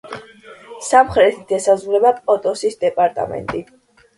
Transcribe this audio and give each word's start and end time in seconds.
სამხრეთით 0.87 1.53
ესაზღვრება 1.59 2.13
პოტოსის 2.31 2.81
დეპარტამენტი. 2.87 3.63